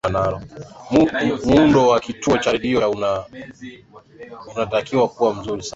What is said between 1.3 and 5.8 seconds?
muundo wa kituo cha redio cha unatakiwa kuwa mzuri sana